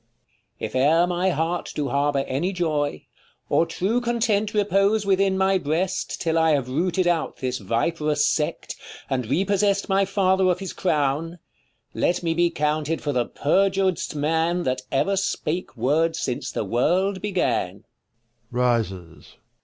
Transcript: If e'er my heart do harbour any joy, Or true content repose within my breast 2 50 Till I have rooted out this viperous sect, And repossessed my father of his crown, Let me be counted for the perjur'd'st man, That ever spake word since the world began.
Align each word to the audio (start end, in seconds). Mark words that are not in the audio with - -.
If 0.59 0.75
e'er 0.75 1.05
my 1.05 1.29
heart 1.29 1.73
do 1.75 1.89
harbour 1.89 2.25
any 2.27 2.53
joy, 2.53 3.05
Or 3.49 3.67
true 3.67 4.01
content 4.01 4.51
repose 4.51 5.05
within 5.05 5.37
my 5.37 5.59
breast 5.59 6.13
2 6.13 6.13
50 6.15 6.23
Till 6.23 6.37
I 6.39 6.49
have 6.53 6.69
rooted 6.69 7.05
out 7.05 7.37
this 7.37 7.59
viperous 7.59 8.25
sect, 8.25 8.75
And 9.11 9.27
repossessed 9.27 9.89
my 9.89 10.05
father 10.05 10.49
of 10.49 10.57
his 10.57 10.73
crown, 10.73 11.37
Let 11.93 12.23
me 12.23 12.33
be 12.33 12.49
counted 12.49 12.99
for 12.99 13.11
the 13.13 13.27
perjur'd'st 13.27 14.15
man, 14.15 14.63
That 14.63 14.81
ever 14.91 15.15
spake 15.15 15.77
word 15.77 16.15
since 16.15 16.49
the 16.51 16.65
world 16.65 17.21
began. 17.21 17.85